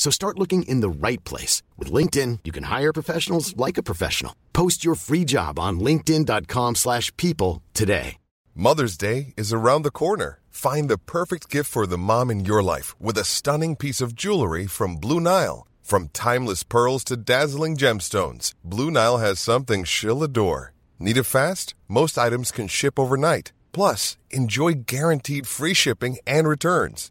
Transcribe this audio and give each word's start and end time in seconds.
So 0.00 0.10
start 0.10 0.38
looking 0.38 0.62
in 0.62 0.80
the 0.80 0.88
right 0.88 1.22
place. 1.24 1.62
With 1.76 1.92
LinkedIn, 1.92 2.38
you 2.44 2.52
can 2.52 2.64
hire 2.64 2.90
professionals 2.90 3.54
like 3.58 3.76
a 3.76 3.82
professional. 3.82 4.34
Post 4.54 4.82
your 4.82 4.94
free 4.94 5.26
job 5.26 5.58
on 5.58 5.78
linkedin.com 5.78 6.76
slash 6.76 7.14
people 7.18 7.62
today. 7.74 8.16
Mother's 8.54 8.96
Day 8.96 9.34
is 9.36 9.52
around 9.52 9.82
the 9.82 9.90
corner. 9.90 10.40
Find 10.48 10.88
the 10.88 10.96
perfect 10.96 11.50
gift 11.50 11.70
for 11.70 11.86
the 11.86 11.98
mom 11.98 12.30
in 12.30 12.46
your 12.46 12.62
life 12.62 12.98
with 12.98 13.18
a 13.18 13.24
stunning 13.24 13.76
piece 13.76 14.00
of 14.00 14.14
jewelry 14.14 14.66
from 14.66 14.96
Blue 14.96 15.20
Nile. 15.20 15.66
From 15.82 16.08
timeless 16.14 16.62
pearls 16.62 17.04
to 17.04 17.18
dazzling 17.18 17.76
gemstones, 17.76 18.54
Blue 18.64 18.90
Nile 18.90 19.18
has 19.18 19.38
something 19.38 19.84
she'll 19.84 20.22
adore. 20.22 20.72
Need 20.98 21.18
it 21.18 21.24
fast? 21.24 21.74
Most 21.88 22.16
items 22.16 22.52
can 22.52 22.68
ship 22.68 22.98
overnight. 22.98 23.52
Plus, 23.72 24.16
enjoy 24.30 24.72
guaranteed 24.86 25.46
free 25.46 25.74
shipping 25.74 26.16
and 26.26 26.48
returns. 26.48 27.10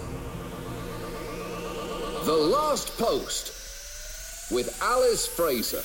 The 2.23 2.37
Last 2.37 2.95
Post 2.99 4.51
with 4.51 4.79
Alice 4.83 5.25
Fraser. 5.25 5.81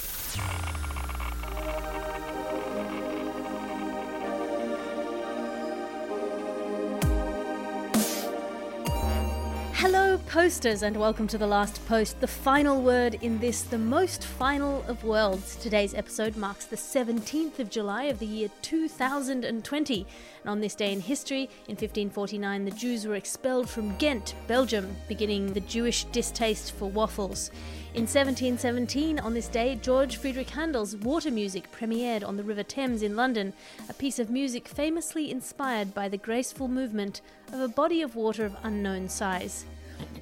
Posters, 10.27 10.83
and 10.83 10.97
welcome 10.97 11.29
to 11.29 11.39
the 11.39 11.47
last 11.47 11.85
post, 11.87 12.21
the 12.21 12.27
final 12.27 12.83
word 12.83 13.15
in 13.23 13.39
this, 13.39 13.62
the 13.62 13.78
most 13.78 14.25
final 14.25 14.84
of 14.89 15.05
worlds. 15.05 15.55
Today's 15.56 15.95
episode 15.95 16.37
marks 16.37 16.65
the 16.65 16.77
17th 16.77 17.61
of 17.61 17.71
July 17.71 18.05
of 18.05 18.19
the 18.19 18.27
year 18.27 18.50
2020. 18.61 20.06
And 20.43 20.50
on 20.50 20.61
this 20.61 20.75
day 20.75 20.93
in 20.93 21.00
history, 21.00 21.45
in 21.69 21.77
1549, 21.77 22.65
the 22.65 22.71
Jews 22.73 23.06
were 23.06 23.15
expelled 23.15 23.71
from 23.71 23.97
Ghent, 23.99 24.34
Belgium, 24.49 24.97
beginning 25.06 25.53
the 25.53 25.61
Jewish 25.61 26.05
distaste 26.05 26.73
for 26.73 26.91
waffles. 26.91 27.50
In 27.95 28.03
1717, 28.03 29.21
on 29.21 29.33
this 29.33 29.49
day, 29.49 29.79
George 29.81 30.17
Friedrich 30.17 30.50
Handel's 30.50 30.97
Water 30.97 31.31
Music 31.31 31.71
premiered 31.71 32.27
on 32.27 32.37
the 32.37 32.45
River 32.45 32.65
Thames 32.65 33.03
in 33.03 33.15
London, 33.15 33.53
a 33.89 33.95
piece 33.95 34.19
of 34.19 34.29
music 34.29 34.67
famously 34.67 35.31
inspired 35.31 35.95
by 35.95 36.09
the 36.09 36.19
graceful 36.19 36.67
movement 36.67 37.21
of 37.53 37.61
a 37.61 37.69
body 37.69 38.03
of 38.03 38.17
water 38.17 38.45
of 38.45 38.56
unknown 38.65 39.09
size. 39.09 39.65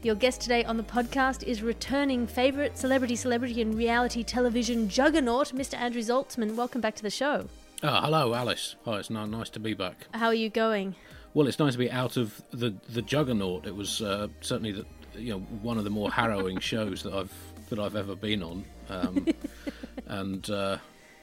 Your 0.02 0.14
guest 0.14 0.40
today 0.42 0.64
on 0.64 0.76
the 0.76 0.82
podcast 0.82 1.42
is 1.44 1.62
returning 1.62 2.26
favourite 2.26 2.76
celebrity, 2.76 3.16
celebrity, 3.16 3.62
and 3.62 3.74
reality 3.74 4.22
television 4.22 4.88
juggernaut, 4.88 5.54
Mr. 5.54 5.78
Andrew 5.78 6.02
Zaltzman. 6.02 6.56
Welcome 6.56 6.80
back 6.80 6.94
to 6.96 7.02
the 7.02 7.10
show. 7.10 7.48
Oh, 7.82 8.00
hello, 8.00 8.34
Alice. 8.34 8.76
Oh, 8.86 8.94
it's 8.94 9.10
nice 9.10 9.50
to 9.50 9.60
be 9.60 9.74
back. 9.74 10.06
How 10.12 10.26
are 10.26 10.34
you 10.34 10.50
going? 10.50 10.94
Well, 11.34 11.48
it's 11.48 11.58
nice 11.58 11.72
to 11.72 11.78
be 11.78 11.90
out 11.90 12.16
of 12.16 12.42
the 12.50 12.74
the 12.90 13.02
juggernaut. 13.02 13.66
It 13.66 13.74
was 13.74 14.00
uh, 14.02 14.28
certainly 14.40 14.72
the, 14.72 14.86
you 15.16 15.32
know 15.32 15.40
one 15.62 15.78
of 15.78 15.84
the 15.84 15.90
more 15.90 16.10
harrowing 16.10 16.58
shows 16.60 17.02
that 17.02 17.12
I've 17.12 17.32
that 17.70 17.78
I've 17.78 17.96
ever 17.96 18.14
been 18.14 18.42
on, 18.42 18.64
um, 18.88 19.26
and 20.06 20.48
uh, 20.50 20.78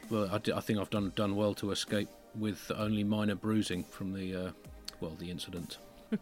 well, 0.09 0.29
I, 0.31 0.59
think 0.59 0.79
I've 0.79 0.89
done 0.89 1.13
done 1.15 1.35
well 1.35 1.53
to 1.55 1.71
escape 1.71 2.09
with 2.35 2.71
only 2.75 3.03
minor 3.03 3.35
bruising 3.35 3.83
from 3.85 4.13
the 4.13 4.35
uh, 4.47 4.51
well 4.99 5.15
the 5.19 5.31
incident. 5.31 5.77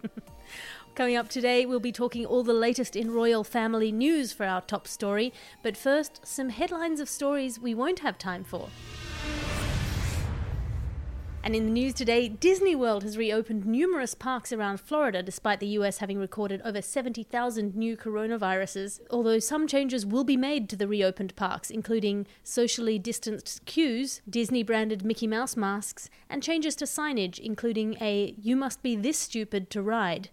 Coming 0.95 1.15
up 1.15 1.29
today, 1.29 1.65
we'll 1.65 1.79
be 1.79 1.91
talking 1.91 2.25
all 2.25 2.43
the 2.43 2.53
latest 2.53 2.95
in 2.95 3.11
royal 3.11 3.43
family 3.43 3.91
news 3.91 4.33
for 4.33 4.45
our 4.45 4.61
top 4.61 4.87
story. 4.87 5.31
But 5.63 5.77
first, 5.77 6.25
some 6.25 6.49
headlines 6.49 6.99
of 6.99 7.07
stories 7.07 7.59
we 7.59 7.73
won't 7.73 7.99
have 7.99 8.17
time 8.17 8.43
for. 8.43 8.69
And 11.41 11.55
in 11.55 11.66
the 11.66 11.72
news 11.72 11.94
today, 11.94 12.27
Disney 12.27 12.75
World 12.75 13.03
has 13.03 13.17
reopened 13.17 13.66
numerous 13.66 14.13
parks 14.13 14.51
around 14.51 14.81
Florida 14.81 15.23
despite 15.23 15.59
the 15.59 15.67
US 15.67 16.00
having 16.00 16.19
recorded 16.19 16.61
over 16.66 16.81
70,000 16.81 17.75
new 17.75 17.95
coronaviruses. 17.95 19.00
Although 19.09 19.39
some 19.39 19.66
changes 19.66 20.05
will 20.05 20.25
be 20.25 20.38
made 20.38 20.67
to 20.69 20.75
the 20.75 20.88
reopened 20.88 21.35
parks, 21.35 21.72
including 21.72 22.27
socially 22.44 23.00
distanced 23.00 23.66
queues, 23.66 24.22
Disney 24.29 24.63
branded 24.63 25.05
Mickey 25.05 25.27
Mouse 25.27 25.55
masks, 25.55 26.09
and 26.29 26.44
changes 26.44 26.75
to 26.75 26.85
signage, 26.85 27.39
including 27.39 27.95
a 28.01 28.35
You 28.41 28.56
must 28.56 28.83
be 28.83 28.95
this 28.95 29.17
stupid 29.17 29.69
to 29.71 29.81
ride. 29.81 30.29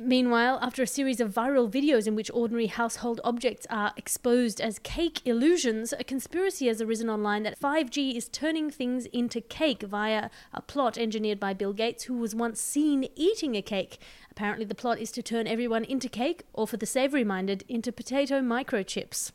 Meanwhile, 0.00 0.60
after 0.62 0.84
a 0.84 0.86
series 0.86 1.18
of 1.18 1.34
viral 1.34 1.68
videos 1.68 2.06
in 2.06 2.14
which 2.14 2.30
ordinary 2.32 2.68
household 2.68 3.20
objects 3.24 3.66
are 3.68 3.92
exposed 3.96 4.60
as 4.60 4.78
cake 4.78 5.20
illusions, 5.24 5.92
a 5.92 6.04
conspiracy 6.04 6.68
has 6.68 6.80
arisen 6.80 7.10
online 7.10 7.42
that 7.42 7.58
5G 7.58 8.14
is 8.14 8.28
turning 8.28 8.70
things 8.70 9.06
into 9.06 9.40
cake 9.40 9.82
via 9.82 10.30
a 10.54 10.62
plot 10.62 10.96
engineered 10.96 11.40
by 11.40 11.52
Bill 11.52 11.72
Gates, 11.72 12.04
who 12.04 12.16
was 12.16 12.32
once 12.32 12.60
seen 12.60 13.08
eating 13.16 13.56
a 13.56 13.62
cake. 13.62 13.98
Apparently, 14.30 14.64
the 14.64 14.74
plot 14.76 15.00
is 15.00 15.10
to 15.10 15.22
turn 15.22 15.48
everyone 15.48 15.82
into 15.82 16.08
cake, 16.08 16.44
or 16.52 16.68
for 16.68 16.76
the 16.76 16.86
savory 16.86 17.24
minded, 17.24 17.64
into 17.68 17.90
potato 17.90 18.40
microchips. 18.40 19.32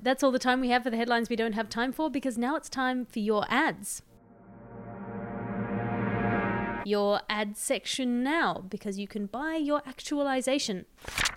That's 0.00 0.22
all 0.22 0.30
the 0.30 0.38
time 0.38 0.62
we 0.62 0.70
have 0.70 0.84
for 0.84 0.90
the 0.90 0.96
headlines 0.96 1.28
we 1.28 1.36
don't 1.36 1.52
have 1.52 1.68
time 1.68 1.92
for 1.92 2.08
because 2.08 2.38
now 2.38 2.56
it's 2.56 2.70
time 2.70 3.04
for 3.04 3.18
your 3.18 3.44
ads 3.50 4.02
your 6.84 7.20
ad 7.28 7.56
section 7.56 8.22
now 8.22 8.64
because 8.68 8.98
you 8.98 9.06
can 9.06 9.26
buy 9.26 9.56
your 9.56 9.82
actualization. 9.86 10.86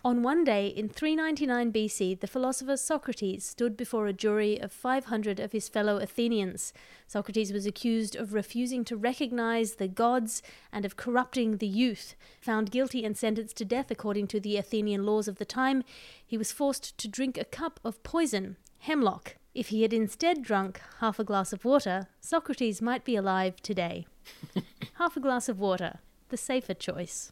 On 0.04 0.24
one 0.24 0.44
day 0.44 0.68
in 0.68 0.90
399 0.90 1.72
BC, 1.72 2.20
the 2.20 2.28
philosopher 2.28 2.76
Socrates 2.76 3.46
stood 3.46 3.78
before 3.78 4.08
a 4.08 4.14
jury 4.14 4.60
of 4.60 4.72
500 4.72 5.40
of 5.40 5.52
his 5.52 5.70
fellow 5.70 5.98
Athenians. 5.98 6.74
Socrates 7.06 7.54
was 7.54 7.66
accused 7.66 8.16
of 8.16 8.34
refusing 8.34 8.84
to 8.86 8.98
recognize 8.98 9.76
the 9.76 9.88
gods 9.88 10.42
and 10.72 10.86
of 10.86 10.98
corrupting 10.98 11.58
the 11.58 11.68
youth. 11.68 12.16
Found 12.42 12.72
guilty 12.72 13.06
and 13.06 13.16
sentenced 13.16 13.58
to 13.58 13.66
death 13.66 13.92
according 13.92 14.28
to 14.28 14.40
the 14.40 14.58
Athenian 14.58 15.06
laws 15.06 15.28
of 15.28 15.38
the 15.38 15.46
time, 15.46 15.84
he 16.26 16.38
was 16.38 16.52
forced 16.52 16.98
to 16.98 17.08
drink 17.08 17.38
a 17.38 17.46
cup 17.46 17.80
of 17.84 18.02
poison, 18.04 18.58
hemlock. 18.82 19.36
If 19.54 19.68
he 19.68 19.82
had 19.82 19.94
instead 19.94 20.42
drunk 20.42 20.82
half 21.00 21.20
a 21.20 21.24
glass 21.24 21.54
of 21.54 21.66
water, 21.66 22.08
Socrates 22.20 22.82
might 22.82 23.04
be 23.04 23.16
alive 23.16 23.62
today. 23.62 24.08
half 24.96 25.16
a 25.16 25.20
glass 25.20 25.50
of 25.50 25.60
water, 25.60 26.00
the 26.30 26.38
safer 26.38 26.74
choice. 26.74 27.32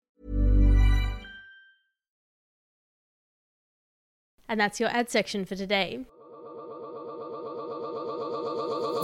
And 4.51 4.59
that's 4.59 4.81
your 4.81 4.89
ad 4.89 5.09
section 5.09 5.45
for 5.45 5.55
today. 5.55 6.01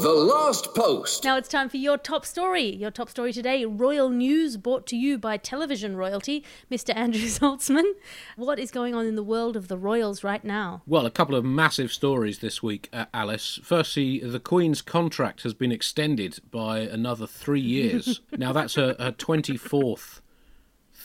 The 0.02 0.14
Last 0.14 0.76
Post. 0.76 1.24
Now 1.24 1.38
it's 1.38 1.48
time 1.48 1.70
for 1.70 1.78
your 1.78 1.98
top 1.98 2.26
story. 2.26 2.76
Your 2.76 2.92
top 2.92 3.08
story 3.08 3.32
today 3.32 3.64
royal 3.64 4.10
news 4.10 4.58
brought 4.58 4.86
to 4.88 4.98
you 4.98 5.18
by 5.18 5.38
television 5.38 5.96
royalty, 5.96 6.44
Mr. 6.70 6.94
Andrew 6.94 7.22
Zaltzman. 7.28 7.94
What 8.36 8.60
is 8.60 8.72
going 8.72 8.94
on 8.94 9.06
in 9.06 9.16
the 9.16 9.24
world 9.24 9.56
of 9.56 9.70
the 9.70 9.78
royals 9.78 10.22
right 10.22 10.44
now? 10.44 10.82
Well, 10.86 11.06
a 11.06 11.12
couple 11.12 11.36
of 11.36 11.46
massive 11.46 11.94
stories 11.94 12.40
this 12.40 12.62
week, 12.62 12.90
uh, 12.92 13.06
Alice. 13.14 13.58
Firstly, 13.64 14.20
the 14.20 14.42
Queen's 14.42 14.82
contract 14.82 15.44
has 15.44 15.54
been 15.54 15.72
extended 15.72 16.40
by 16.52 16.80
another 16.80 17.26
three 17.26 17.62
years. 17.62 18.20
now, 18.38 18.52
that's 18.52 18.76
her, 18.76 18.98
her 19.00 19.14
24th 19.14 20.20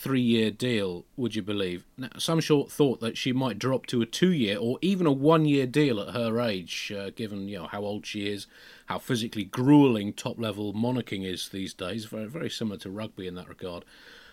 three 0.03 0.21
year 0.21 0.51
deal, 0.51 1.05
would 1.17 1.37
you 1.37 1.43
believe? 1.43 1.85
Now, 1.97 2.09
some 2.19 2.41
short 2.41 2.73
thought 2.73 2.99
that 2.99 3.17
she 3.17 3.33
might 3.33 3.61
drop 3.61 3.87
to 3.87 4.03
a 4.03 4.07
two 4.07 4.33
year 4.33 4.59
or 4.59 4.79
even 4.83 5.07
a 5.07 5.13
one 5.13 5.45
year 5.45 5.65
deal 5.65 6.01
at 6.01 6.13
her 6.13 6.41
age, 6.41 6.93
uh, 6.97 7.11
given 7.11 7.49
you 7.49 7.59
know 7.59 7.69
how 7.69 7.83
old 7.83 8.05
she 8.05 8.27
is, 8.27 8.49
how 8.87 8.99
physically 8.99 9.45
grueling 9.45 10.13
top 10.13 10.41
level 10.41 10.73
monarching 10.73 11.23
is 11.23 11.51
these 11.51 11.73
days. 11.73 12.07
Very, 12.07 12.27
very 12.27 12.51
similar 12.51 12.79
to 12.79 12.91
rugby 12.91 13.29
in 13.29 13.37
that 13.37 13.49
regard. 13.49 13.85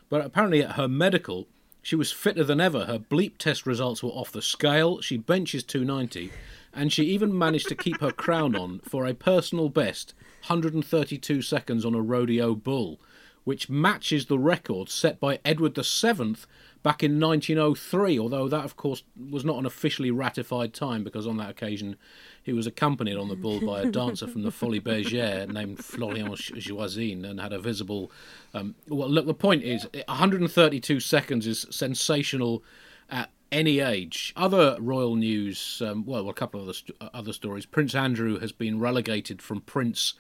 But 0.10 0.26
apparently, 0.26 0.64
at 0.64 0.72
her 0.72 0.88
medical, 0.88 1.48
she 1.84 1.96
was 1.96 2.12
fitter 2.12 2.44
than 2.44 2.60
ever. 2.60 2.86
Her 2.86 2.98
bleep 2.98 3.38
test 3.38 3.68
results 3.68 4.02
were 4.02 4.10
off 4.10 4.32
the 4.32 4.42
scale. 4.42 5.02
She 5.02 5.18
benches 5.18 5.64
290, 5.64 6.32
and 6.74 6.92
she 6.92 7.04
even 7.04 7.38
managed 7.38 7.68
to 7.68 7.76
keep 7.76 8.02
her 8.02 8.12
crown 8.12 8.56
on 8.56 8.80
for 8.80 9.06
a 9.06 9.14
personal 9.14 9.70
best 9.70 10.16
132 10.48 11.44
seconds 11.44 11.86
on 11.86 11.94
a 11.94 12.02
rodeo 12.02 12.56
bull 12.56 13.00
which 13.50 13.68
matches 13.68 14.28
the 14.28 14.38
record 14.38 14.90
set 14.90 15.20
by 15.20 15.40
Edward 15.44 15.74
VII 15.74 16.36
back 16.84 17.02
in 17.02 17.20
1903, 17.20 18.20
although 18.20 18.48
that, 18.48 18.64
of 18.64 18.76
course, 18.76 19.02
was 19.32 19.44
not 19.44 19.58
an 19.58 19.66
officially 19.66 20.12
ratified 20.12 20.72
time 20.72 21.04
because 21.04 21.26
on 21.26 21.38
that 21.38 21.50
occasion 21.50 21.96
he 22.44 22.54
was 22.54 22.68
accompanied 22.68 23.18
on 23.18 23.28
the 23.28 23.36
bull 23.36 23.60
by 23.60 23.82
a 23.82 23.90
dancer 23.92 24.28
from 24.28 24.44
the 24.44 24.52
Folies 24.52 24.82
Bergère 24.82 25.52
named 25.52 25.84
Florian 25.84 26.28
Joisine 26.28 27.28
and 27.28 27.40
had 27.40 27.52
a 27.52 27.58
visible. 27.58 28.12
Um, 28.54 28.76
well, 28.88 29.10
look, 29.10 29.26
the 29.26 29.34
point 29.34 29.64
is 29.64 29.88
132 30.08 31.00
seconds 31.00 31.48
is 31.48 31.66
sensational 31.72 32.64
at 33.10 33.32
any 33.52 33.80
age. 33.80 34.32
Other 34.36 34.78
royal 34.80 35.16
news, 35.16 35.82
um, 35.84 36.06
well, 36.06 36.30
a 36.30 36.36
couple 36.36 36.60
of 36.60 36.68
other, 36.68 36.74
st- 36.74 37.02
other 37.16 37.34
stories. 37.34 37.66
Prince 37.66 37.96
Andrew 37.96 38.38
has 38.38 38.52
been 38.52 38.80
relegated 38.80 39.42
from 39.42 39.62
prince 39.62 40.14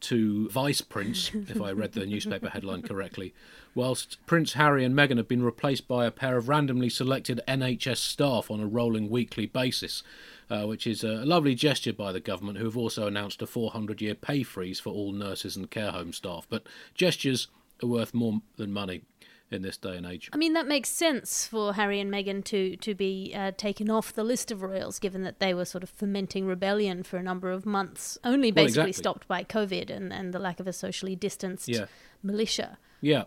to 0.00 0.48
vice 0.48 0.80
prince, 0.80 1.30
if 1.34 1.60
I 1.60 1.72
read 1.72 1.92
the 1.92 2.06
newspaper 2.06 2.48
headline 2.48 2.82
correctly, 2.82 3.34
whilst 3.74 4.18
Prince 4.26 4.54
Harry 4.54 4.84
and 4.84 4.94
Meghan 4.94 5.16
have 5.16 5.28
been 5.28 5.42
replaced 5.42 5.86
by 5.86 6.06
a 6.06 6.10
pair 6.10 6.36
of 6.36 6.48
randomly 6.48 6.88
selected 6.88 7.40
NHS 7.46 7.98
staff 7.98 8.50
on 8.50 8.60
a 8.60 8.66
rolling 8.66 9.10
weekly 9.10 9.46
basis, 9.46 10.02
uh, 10.50 10.64
which 10.64 10.86
is 10.86 11.04
a 11.04 11.24
lovely 11.24 11.54
gesture 11.54 11.92
by 11.92 12.12
the 12.12 12.20
government, 12.20 12.58
who 12.58 12.64
have 12.64 12.76
also 12.76 13.06
announced 13.06 13.42
a 13.42 13.46
400 13.46 14.00
year 14.00 14.14
pay 14.14 14.42
freeze 14.42 14.80
for 14.80 14.90
all 14.90 15.12
nurses 15.12 15.56
and 15.56 15.70
care 15.70 15.92
home 15.92 16.12
staff. 16.12 16.46
But 16.48 16.64
gestures 16.94 17.48
are 17.82 17.88
worth 17.88 18.14
more 18.14 18.40
than 18.56 18.72
money 18.72 19.02
in 19.50 19.62
this 19.62 19.76
day 19.76 19.96
and 19.96 20.06
age. 20.06 20.30
I 20.32 20.36
mean, 20.36 20.52
that 20.52 20.66
makes 20.68 20.88
sense 20.88 21.46
for 21.46 21.74
Harry 21.74 21.98
and 22.00 22.10
Meghan 22.10 22.44
to 22.44 22.76
to 22.76 22.94
be 22.94 23.32
uh, 23.36 23.52
taken 23.56 23.90
off 23.90 24.12
the 24.12 24.24
list 24.24 24.50
of 24.50 24.62
royals, 24.62 24.98
given 24.98 25.22
that 25.24 25.40
they 25.40 25.52
were 25.54 25.64
sort 25.64 25.82
of 25.82 25.90
fomenting 25.90 26.46
rebellion 26.46 27.02
for 27.02 27.16
a 27.16 27.22
number 27.22 27.50
of 27.50 27.66
months, 27.66 28.16
only 28.24 28.48
Well, 28.52 28.64
basically 28.66 28.90
exactly. 28.90 28.92
stopped 28.92 29.28
by 29.28 29.44
COVID 29.44 29.90
and, 29.90 30.12
and 30.12 30.32
the 30.32 30.38
lack 30.38 30.60
of 30.60 30.66
a 30.66 30.72
socially 30.72 31.16
distanced 31.16 31.68
Yeah. 31.68 31.86
militia. 32.22 32.78
Yeah. 33.00 33.24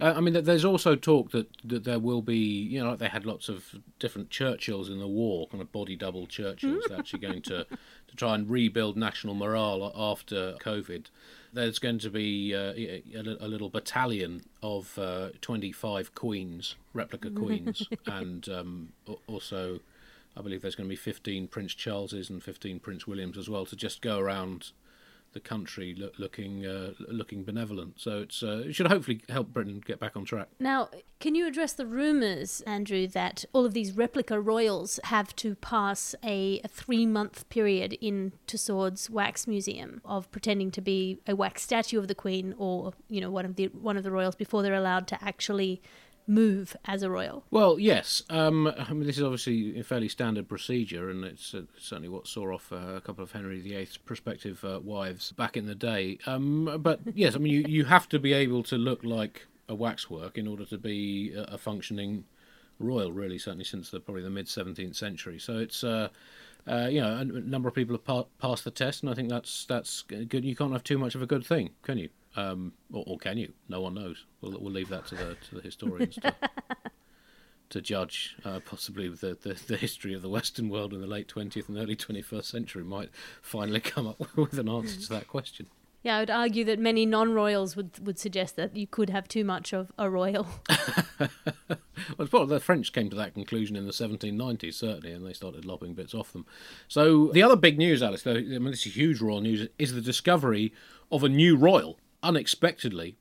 Uh, 0.00 0.14
I 0.16 0.20
mean, 0.20 0.44
there's 0.44 0.64
also 0.64 0.96
talk 0.96 1.30
that, 1.30 1.48
that 1.64 1.84
there 1.84 1.98
will 1.98 2.22
be, 2.22 2.36
you 2.36 2.82
know, 2.82 2.90
like 2.90 2.98
they 2.98 3.08
had 3.08 3.24
lots 3.24 3.48
of 3.48 3.76
different 3.98 4.30
Churchills 4.30 4.90
in 4.90 4.98
the 4.98 5.06
war, 5.06 5.46
kind 5.48 5.60
of 5.60 5.70
body 5.70 5.96
double 5.96 6.26
Churchills, 6.26 6.90
actually 6.90 7.20
going 7.20 7.42
to, 7.42 7.64
to 8.08 8.16
try 8.16 8.34
and 8.34 8.50
rebuild 8.50 8.96
national 8.96 9.34
morale 9.34 9.92
after 9.94 10.54
COVID. 10.60 11.06
There's 11.52 11.78
going 11.78 11.98
to 12.00 12.10
be 12.10 12.54
uh, 12.54 12.72
a, 12.72 13.36
a 13.40 13.48
little 13.48 13.68
battalion 13.68 14.42
of 14.62 14.98
uh, 14.98 15.30
25 15.40 16.14
queens, 16.14 16.76
replica 16.94 17.30
queens, 17.30 17.86
and 18.06 18.48
um, 18.48 18.88
also, 19.26 19.80
I 20.36 20.40
believe 20.40 20.62
there's 20.62 20.74
going 20.74 20.88
to 20.88 20.92
be 20.92 20.96
15 20.96 21.48
Prince 21.48 21.74
Charleses 21.74 22.30
and 22.30 22.42
15 22.42 22.80
Prince 22.80 23.06
Williams 23.06 23.36
as 23.36 23.50
well 23.50 23.66
to 23.66 23.76
just 23.76 24.00
go 24.00 24.18
around 24.18 24.72
the 25.32 25.40
country 25.40 25.94
look, 25.96 26.18
looking 26.18 26.66
uh, 26.66 26.92
looking 27.08 27.44
benevolent. 27.44 28.00
So 28.00 28.20
it's 28.20 28.42
uh, 28.42 28.64
it 28.66 28.74
should 28.74 28.88
hopefully 28.88 29.22
help 29.28 29.52
Britain 29.52 29.82
get 29.84 30.00
back 30.00 30.16
on 30.16 30.24
track. 30.24 30.48
Now, 30.58 30.88
can 31.20 31.34
you 31.34 31.46
address 31.46 31.72
the 31.72 31.86
rumours, 31.86 32.62
Andrew, 32.62 33.06
that 33.08 33.44
all 33.52 33.64
of 33.64 33.74
these 33.74 33.92
replica 33.92 34.40
royals 34.40 34.98
have 35.04 35.34
to 35.36 35.54
pass 35.54 36.14
a, 36.24 36.60
a 36.64 36.68
three 36.68 37.06
month 37.06 37.48
period 37.48 37.92
in 38.00 38.32
Tussauds 38.46 39.08
Wax 39.08 39.46
Museum 39.46 40.00
of 40.04 40.30
pretending 40.30 40.70
to 40.72 40.80
be 40.80 41.20
a 41.26 41.36
wax 41.36 41.62
statue 41.62 41.98
of 41.98 42.08
the 42.08 42.14
Queen 42.14 42.54
or, 42.58 42.92
you 43.08 43.20
know, 43.20 43.30
one 43.30 43.44
of 43.44 43.56
the 43.56 43.66
one 43.66 43.96
of 43.96 44.02
the 44.02 44.10
royals 44.10 44.34
before 44.34 44.62
they're 44.62 44.74
allowed 44.74 45.06
to 45.08 45.24
actually 45.24 45.80
move 46.26 46.76
as 46.84 47.02
a 47.02 47.10
royal? 47.10 47.44
Well, 47.50 47.78
yes. 47.78 48.22
Um, 48.30 48.66
I 48.66 48.92
mean, 48.92 49.06
this 49.06 49.18
is 49.18 49.22
obviously 49.22 49.78
a 49.78 49.84
fairly 49.84 50.08
standard 50.08 50.48
procedure, 50.48 51.10
and 51.10 51.24
it's 51.24 51.54
uh, 51.54 51.62
certainly 51.78 52.08
what 52.08 52.26
saw 52.26 52.54
off 52.54 52.72
uh, 52.72 52.94
a 52.94 53.00
couple 53.00 53.24
of 53.24 53.32
Henry 53.32 53.60
VIII's 53.60 53.96
prospective 53.96 54.64
uh, 54.64 54.80
wives 54.82 55.32
back 55.32 55.56
in 55.56 55.66
the 55.66 55.74
day. 55.74 56.18
Um, 56.26 56.78
but 56.80 57.00
yes, 57.14 57.34
I 57.34 57.38
mean, 57.38 57.52
you, 57.52 57.64
you 57.68 57.84
have 57.84 58.08
to 58.10 58.18
be 58.18 58.32
able 58.32 58.62
to 58.64 58.76
look 58.76 59.04
like 59.04 59.46
a 59.68 59.74
waxwork 59.74 60.38
in 60.38 60.46
order 60.46 60.64
to 60.66 60.78
be 60.78 61.32
a, 61.34 61.54
a 61.54 61.58
functioning 61.58 62.24
royal. 62.78 63.12
Really, 63.12 63.38
certainly 63.38 63.64
since 63.64 63.90
the 63.90 64.00
probably 64.00 64.22
the 64.22 64.30
mid 64.30 64.48
seventeenth 64.48 64.96
century. 64.96 65.38
So 65.38 65.58
it's. 65.58 65.84
Uh, 65.84 66.08
uh, 66.64 66.86
you 66.88 67.00
know, 67.00 67.16
a 67.16 67.24
number 67.24 67.68
of 67.68 67.74
people 67.74 67.92
have 67.92 68.04
pa- 68.04 68.26
passed 68.40 68.62
the 68.62 68.70
test, 68.70 69.02
and 69.02 69.10
I 69.10 69.14
think 69.14 69.28
that's 69.28 69.64
that's 69.64 70.02
good. 70.02 70.44
You 70.44 70.54
can't 70.54 70.70
have 70.70 70.84
too 70.84 70.96
much 70.96 71.16
of 71.16 71.20
a 71.20 71.26
good 71.26 71.44
thing, 71.44 71.70
can 71.82 71.98
you? 71.98 72.08
Um, 72.36 72.72
or, 72.92 73.04
or 73.06 73.18
can 73.18 73.38
you? 73.38 73.52
No 73.68 73.80
one 73.80 73.94
knows. 73.94 74.24
We'll, 74.40 74.58
we'll 74.60 74.72
leave 74.72 74.88
that 74.88 75.06
to 75.08 75.14
the 75.14 75.36
to 75.48 75.54
the 75.56 75.60
historians 75.60 76.16
to, 76.16 76.34
to 77.70 77.80
judge. 77.80 78.36
Uh, 78.44 78.60
possibly 78.60 79.08
the, 79.08 79.36
the 79.40 79.54
the 79.66 79.76
history 79.76 80.14
of 80.14 80.22
the 80.22 80.28
Western 80.28 80.68
world 80.68 80.92
in 80.92 81.00
the 81.00 81.06
late 81.06 81.28
twentieth 81.28 81.68
and 81.68 81.78
early 81.78 81.96
twenty 81.96 82.22
first 82.22 82.48
century 82.48 82.84
might 82.84 83.10
finally 83.40 83.80
come 83.80 84.06
up 84.06 84.20
with 84.36 84.58
an 84.58 84.68
answer 84.68 85.00
to 85.00 85.08
that 85.10 85.28
question. 85.28 85.66
Yeah, 86.02 86.16
I 86.16 86.20
would 86.20 86.30
argue 86.30 86.64
that 86.64 86.80
many 86.80 87.06
non 87.06 87.32
royals 87.32 87.76
would, 87.76 88.04
would 88.04 88.18
suggest 88.18 88.56
that 88.56 88.76
you 88.76 88.88
could 88.88 89.10
have 89.10 89.28
too 89.28 89.44
much 89.44 89.72
of 89.72 89.92
a 89.98 90.10
royal. 90.10 90.46
Well, 92.32 92.46
the 92.46 92.60
French 92.60 92.92
came 92.92 93.10
to 93.10 93.16
that 93.16 93.34
conclusion 93.34 93.76
in 93.76 93.86
the 93.86 93.92
1790s, 93.92 94.74
certainly, 94.74 95.12
and 95.12 95.26
they 95.26 95.32
started 95.32 95.64
lopping 95.64 95.94
bits 95.94 96.14
off 96.14 96.32
them. 96.32 96.46
So 96.88 97.28
the 97.28 97.42
other 97.42 97.56
big 97.56 97.78
news, 97.78 98.02
Alice, 98.02 98.22
though, 98.22 98.36
I 98.36 98.42
mean, 98.42 98.70
this 98.70 98.86
is 98.86 98.96
huge 98.96 99.20
royal 99.20 99.40
news, 99.40 99.68
is 99.78 99.94
the 99.94 100.00
discovery 100.00 100.72
of 101.10 101.24
a 101.24 101.28
new 101.28 101.56
royal, 101.56 101.98
unexpectedly, 102.22 103.16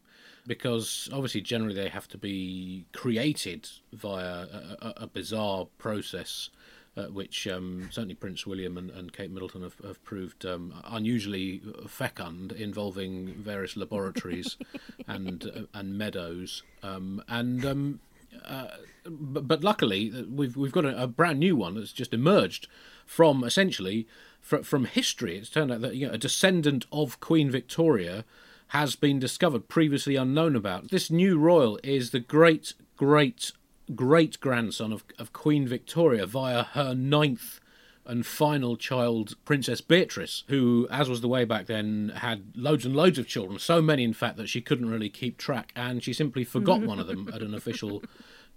because 0.48 1.10
obviously 1.12 1.41
generally 1.41 1.75
they 1.75 1.89
have 1.89 2.08
to 2.10 2.17
be 2.17 2.86
created 2.93 3.70
via 3.93 4.46
a, 4.81 4.93
a, 4.98 5.08
bizarre 5.08 5.67
process. 5.77 6.50
Uh, 6.98 7.05
which 7.05 7.48
um, 7.48 7.88
certainly 7.89 8.13
Prince 8.13 8.46
William 8.46 8.77
and, 8.77 8.91
and 8.91 9.13
Kate 9.13 9.31
Middleton 9.31 9.62
have, 9.62 9.77
have 9.81 10.03
proved 10.03 10.46
um, 10.46 10.74
unusually 10.84 11.62
fecund, 11.88 12.51
involving 12.51 13.34
various 13.36 13.77
laboratories 13.77 14.58
and 15.08 15.50
uh, 15.55 15.62
and 15.74 15.98
meadows, 15.98 16.63
um, 16.84 17.24
and 17.29 17.65
um, 17.65 18.01
uh, 18.46 18.67
but, 19.05 19.48
but 19.48 19.63
luckily 19.63 20.12
uh, 20.13 20.24
we've 20.29 20.55
we've 20.55 20.72
got 20.72 20.86
a, 20.86 21.03
a 21.03 21.08
brand 21.08 21.39
new 21.39 21.55
one 21.55 21.75
that's 21.75 21.93
just 21.93 22.13
emerged 22.13 22.67
from 23.05 23.43
essentially 23.43 24.08
fr- 24.39 24.63
from 24.63 24.86
history. 24.86 25.38
It's 25.38 25.50
turned 25.50 25.72
out 25.72 25.81
that 25.81 25.96
you 25.96 26.08
know, 26.08 26.13
a 26.13 26.17
descendant 26.17 26.86
of 26.91 27.20
Queen 27.20 27.50
Victoria 27.51 28.25
has 28.71 28.95
been 28.95 29.19
discovered 29.19 29.67
previously 29.67 30.15
unknown 30.15 30.55
about. 30.55 30.91
This 30.91 31.11
new 31.11 31.37
royal 31.37 31.77
is 31.83 32.11
the 32.11 32.21
great 32.21 32.73
great 32.95 33.51
great 33.95 34.39
grandson 34.39 34.93
of, 34.93 35.03
of 35.19 35.33
Queen 35.33 35.67
Victoria 35.67 36.25
via 36.25 36.63
her 36.63 36.95
ninth 36.95 37.59
and 38.05 38.25
final 38.25 38.77
child, 38.77 39.35
Princess 39.43 39.81
Beatrice, 39.81 40.45
who, 40.47 40.87
as 40.89 41.09
was 41.09 41.19
the 41.19 41.27
way 41.27 41.43
back 41.43 41.65
then, 41.65 42.13
had 42.15 42.43
loads 42.55 42.85
and 42.85 42.95
loads 42.95 43.19
of 43.19 43.27
children. 43.27 43.59
So 43.59 43.81
many, 43.81 44.05
in 44.05 44.13
fact, 44.13 44.37
that 44.37 44.47
she 44.47 44.61
couldn't 44.61 44.89
really 44.89 45.09
keep 45.09 45.37
track, 45.37 45.73
and 45.75 46.01
she 46.01 46.13
simply 46.13 46.45
forgot 46.45 46.81
one 46.87 46.99
of 46.99 47.07
them 47.07 47.29
at 47.33 47.41
an 47.41 47.53
official 47.53 48.01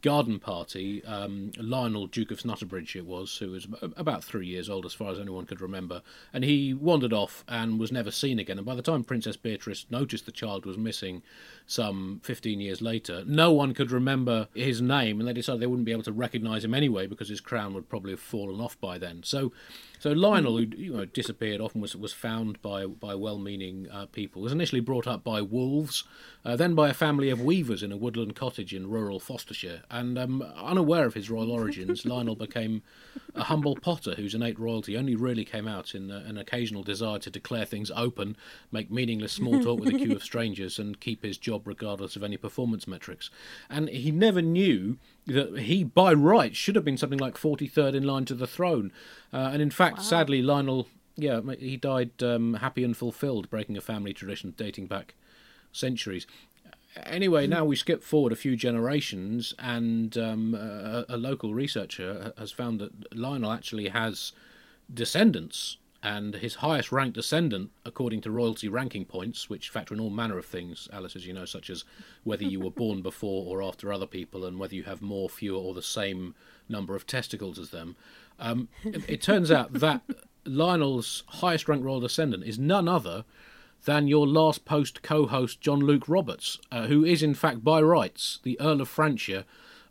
garden 0.04 0.38
party, 0.38 1.02
um, 1.06 1.50
Lionel, 1.56 2.06
Duke 2.06 2.30
of 2.30 2.38
Snutterbridge, 2.38 2.94
it 2.94 3.06
was, 3.06 3.38
who 3.38 3.52
was 3.52 3.66
about 3.96 4.22
three 4.22 4.46
years 4.46 4.68
old 4.68 4.84
as 4.84 4.92
far 4.92 5.10
as 5.10 5.18
anyone 5.18 5.46
could 5.46 5.62
remember, 5.62 6.02
and 6.30 6.44
he 6.44 6.74
wandered 6.74 7.14
off 7.14 7.42
and 7.48 7.80
was 7.80 7.90
never 7.90 8.10
seen 8.10 8.38
again. 8.38 8.58
And 8.58 8.66
by 8.66 8.74
the 8.74 8.82
time 8.82 9.02
Princess 9.02 9.38
Beatrice 9.38 9.86
noticed 9.88 10.26
the 10.26 10.30
child 10.30 10.66
was 10.66 10.76
missing, 10.76 11.22
some 11.66 12.20
15 12.22 12.60
years 12.60 12.82
later, 12.82 13.24
no 13.26 13.50
one 13.52 13.72
could 13.72 13.90
remember 13.90 14.48
his 14.54 14.82
name, 14.82 15.18
and 15.18 15.28
they 15.28 15.32
decided 15.32 15.60
they 15.60 15.66
wouldn't 15.66 15.86
be 15.86 15.92
able 15.92 16.02
to 16.02 16.12
recognise 16.12 16.64
him 16.64 16.74
anyway 16.74 17.06
because 17.06 17.28
his 17.28 17.40
crown 17.40 17.72
would 17.72 17.88
probably 17.88 18.12
have 18.12 18.20
fallen 18.20 18.60
off 18.60 18.78
by 18.80 18.98
then. 18.98 19.22
So, 19.22 19.50
so 19.98 20.12
Lionel, 20.12 20.58
who 20.58 20.66
you 20.76 20.92
know 20.92 21.06
disappeared, 21.06 21.62
often 21.62 21.80
was 21.80 21.96
was 21.96 22.12
found 22.12 22.60
by 22.60 22.84
by 22.86 23.14
well-meaning 23.14 23.88
uh, 23.90 24.06
people. 24.06 24.42
Was 24.42 24.52
initially 24.52 24.80
brought 24.80 25.06
up 25.06 25.24
by 25.24 25.40
wolves, 25.40 26.04
uh, 26.44 26.56
then 26.56 26.74
by 26.74 26.90
a 26.90 26.94
family 26.94 27.30
of 27.30 27.40
weavers 27.40 27.82
in 27.82 27.92
a 27.92 27.96
woodland 27.96 28.36
cottage 28.36 28.74
in 28.74 28.90
rural 28.90 29.18
Fostershire, 29.18 29.82
and 29.90 30.18
um, 30.18 30.42
unaware 30.56 31.06
of 31.06 31.14
his 31.14 31.30
royal 31.30 31.50
origins, 31.50 32.04
Lionel 32.04 32.36
became 32.36 32.82
a 33.34 33.44
humble 33.44 33.74
potter 33.74 34.14
whose 34.14 34.34
innate 34.34 34.58
royalty 34.58 34.96
only 34.96 35.16
really 35.16 35.44
came 35.44 35.66
out 35.66 35.94
in 35.94 36.10
uh, 36.10 36.22
an 36.26 36.36
occasional 36.36 36.82
desire 36.82 37.18
to 37.20 37.30
declare 37.30 37.64
things 37.64 37.90
open, 37.96 38.36
make 38.70 38.90
meaningless 38.90 39.32
small 39.32 39.60
talk 39.62 39.80
with 39.80 39.94
a 39.94 39.98
queue 39.98 40.14
of 40.14 40.22
strangers, 40.22 40.78
and 40.78 41.00
keep 41.00 41.24
his 41.24 41.38
job 41.38 41.53
regardless 41.64 42.16
of 42.16 42.22
any 42.22 42.36
performance 42.36 42.86
metrics. 42.86 43.30
And 43.68 43.88
he 43.88 44.10
never 44.10 44.42
knew 44.42 44.98
that 45.26 45.60
he, 45.60 45.84
by 45.84 46.12
right, 46.12 46.54
should 46.54 46.74
have 46.76 46.84
been 46.84 46.96
something 46.96 47.18
like 47.18 47.34
43rd 47.34 47.94
in 47.94 48.04
line 48.04 48.24
to 48.26 48.34
the 48.34 48.46
throne. 48.46 48.92
Uh, 49.32 49.50
and 49.52 49.62
in 49.62 49.70
fact, 49.70 49.98
wow. 49.98 50.02
sadly, 50.02 50.42
Lionel, 50.42 50.88
yeah, 51.16 51.40
he 51.58 51.76
died 51.76 52.22
um, 52.22 52.54
happy 52.54 52.84
and 52.84 52.96
fulfilled, 52.96 53.50
breaking 53.50 53.76
a 53.76 53.80
family 53.80 54.12
tradition 54.12 54.54
dating 54.56 54.86
back 54.86 55.14
centuries. 55.72 56.26
Anyway, 57.04 57.46
now 57.46 57.64
we 57.64 57.74
skip 57.74 58.04
forward 58.04 58.32
a 58.32 58.36
few 58.36 58.56
generations, 58.56 59.52
and 59.58 60.16
um, 60.16 60.54
a, 60.54 61.04
a 61.08 61.16
local 61.16 61.52
researcher 61.52 62.32
has 62.38 62.52
found 62.52 62.80
that 62.80 63.12
Lionel 63.12 63.50
actually 63.50 63.88
has 63.88 64.32
descendants 64.92 65.78
and 66.04 66.34
his 66.34 66.56
highest 66.56 66.92
ranked 66.92 67.14
descendant, 67.14 67.70
according 67.86 68.20
to 68.20 68.30
royalty 68.30 68.68
ranking 68.68 69.06
points, 69.06 69.48
which 69.48 69.70
factor 69.70 69.94
in 69.94 70.00
all 70.00 70.10
manner 70.10 70.36
of 70.36 70.44
things, 70.44 70.86
Alice, 70.92 71.16
as 71.16 71.26
you 71.26 71.32
know, 71.32 71.46
such 71.46 71.70
as 71.70 71.84
whether 72.24 72.44
you 72.44 72.60
were 72.60 72.70
born 72.70 73.00
before 73.00 73.46
or 73.46 73.62
after 73.62 73.90
other 73.90 74.06
people, 74.06 74.44
and 74.44 74.58
whether 74.58 74.74
you 74.74 74.82
have 74.82 75.00
more, 75.00 75.30
fewer, 75.30 75.58
or 75.58 75.72
the 75.72 75.82
same 75.82 76.34
number 76.68 76.94
of 76.94 77.06
testicles 77.06 77.58
as 77.58 77.70
them. 77.70 77.96
Um, 78.38 78.68
it, 78.84 79.02
it, 79.08 79.22
turns 79.22 79.50
out 79.50 79.72
that 79.72 80.02
Lionel's 80.44 81.24
highest 81.26 81.68
ranked 81.68 81.86
royal 81.86 82.00
descendant 82.00 82.44
is 82.44 82.58
none 82.58 82.86
other 82.86 83.24
than 83.86 84.06
your 84.06 84.26
last 84.26 84.66
post 84.66 85.02
co 85.02 85.26
host, 85.26 85.62
John 85.62 85.80
Luke 85.80 86.06
Roberts, 86.06 86.58
uh, 86.70 86.86
who 86.86 87.02
is, 87.02 87.22
in 87.22 87.32
fact, 87.32 87.64
by 87.64 87.80
rights, 87.80 88.40
the 88.42 88.60
Earl 88.60 88.82
of 88.82 88.94
Franchire 88.94 89.44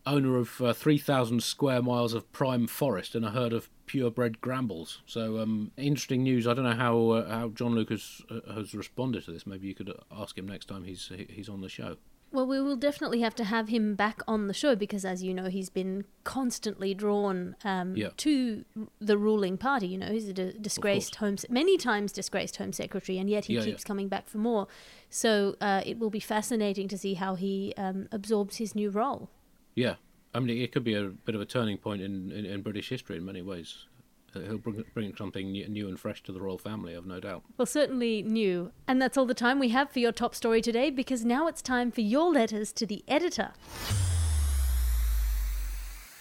owner 0.06 0.38
of 0.38 0.62
uh, 0.62 0.74
3,000 0.74 1.42
square 1.42 1.82
miles 1.82 2.14
of 2.14 2.30
prime 2.32 2.68
forest 2.68 3.16
and 3.16 3.26
a 3.26 3.32
herd 3.32 3.54
of 3.54 3.70
purebred 3.86 4.42
grambles. 4.42 5.02
So 5.06 5.40
um, 5.40 5.72
interesting 5.78 6.24
news. 6.24 6.48
I 6.48 6.54
don't 6.54 6.66
know 6.66 6.74
how 6.74 7.10
uh, 7.10 7.30
how 7.30 7.50
John 7.50 7.76
Lucas 7.76 8.22
uh, 8.30 8.54
has 8.54 8.74
responded 8.74 9.26
to 9.26 9.32
this. 9.32 9.46
Maybe 9.46 9.68
you 9.68 9.76
could 9.76 9.94
ask 10.12 10.38
him 10.38 10.48
next 10.48 10.68
time 10.68 10.84
he's 10.84 11.12
he's 11.30 11.50
on 11.50 11.62
the 11.62 11.70
show. 11.70 11.98
Well, 12.34 12.48
we 12.48 12.60
will 12.60 12.76
definitely 12.76 13.22
have 13.22 13.36
to 13.36 13.44
have 13.44 13.70
him 13.70 13.94
back 13.94 14.22
on 14.28 14.48
the 14.48 14.56
show 14.56 14.76
because, 14.76 15.06
as 15.06 15.22
you 15.22 15.36
know, 15.36 15.46
he's 15.46 15.70
been 15.70 16.04
constantly 16.24 16.96
drawn 16.96 17.56
um, 17.64 17.96
yeah. 17.96 18.10
to 18.18 18.66
the 19.00 19.20
ruling 19.20 19.56
party. 19.56 19.86
You 19.86 20.00
know, 20.00 20.08
he's 20.08 20.28
a 20.28 20.34
d- 20.34 20.56
disgraced 20.60 21.18
home, 21.18 21.36
many 21.48 21.78
times 21.78 22.12
disgraced 22.12 22.56
home 22.56 22.74
secretary, 22.74 23.20
and 23.20 23.30
yet 23.30 23.46
he 23.46 23.54
yeah, 23.54 23.64
keeps 23.64 23.84
yeah. 23.84 23.88
coming 23.88 24.08
back 24.08 24.28
for 24.28 24.40
more. 24.40 24.68
So 25.12 25.56
uh, 25.62 25.84
it 25.86 26.00
will 26.00 26.10
be 26.10 26.20
fascinating 26.20 26.88
to 26.88 26.98
see 26.98 27.14
how 27.14 27.36
he 27.36 27.72
um, 27.78 28.08
absorbs 28.12 28.58
his 28.58 28.74
new 28.74 28.90
role. 28.90 29.30
Yeah, 29.76 29.96
I 30.34 30.40
mean, 30.40 30.62
it 30.62 30.72
could 30.72 30.84
be 30.84 30.96
a 30.96 31.04
bit 31.04 31.36
of 31.36 31.42
a 31.42 31.46
turning 31.46 31.78
point 31.78 32.02
in, 32.02 32.32
in, 32.32 32.46
in 32.46 32.62
British 32.62 32.90
history 32.90 33.18
in 33.18 33.26
many 33.26 33.42
ways. 33.42 33.86
Uh, 34.36 34.40
he'll 34.40 34.58
bring, 34.58 34.84
bring 34.94 35.16
something 35.16 35.52
new 35.52 35.88
and 35.88 36.00
fresh 36.00 36.24
to 36.24 36.32
the 36.32 36.42
royal 36.42 36.58
family, 36.58 36.96
I've 36.96 37.06
no 37.06 37.20
doubt. 37.20 37.44
Well, 37.58 37.68
certainly 37.68 38.24
new. 38.24 38.72
And 38.88 39.02
that's 39.02 39.18
all 39.18 39.26
the 39.26 39.36
time 39.36 39.60
we 39.60 39.70
have 39.70 39.92
for 39.92 40.00
your 40.00 40.12
top 40.12 40.34
story 40.34 40.62
today 40.62 40.90
because 40.90 41.24
now 41.24 41.48
it's 41.48 41.62
time 41.62 41.92
for 41.92 42.02
your 42.02 42.32
letters 42.32 42.72
to 42.74 42.86
the 42.88 43.04
editor. 43.08 43.52